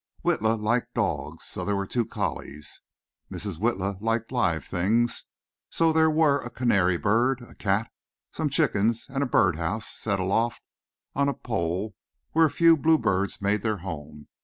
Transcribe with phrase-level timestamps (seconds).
[0.25, 2.81] Witla liked dogs, so there were two collies.
[3.31, 3.59] Mrs.
[3.59, 5.25] Witla liked live things,
[5.69, 7.87] so there were a canary bird, a cat,
[8.31, 10.67] some chickens, and a bird house set aloft
[11.13, 11.93] on a pole
[12.31, 14.27] where a few blue birds made their home.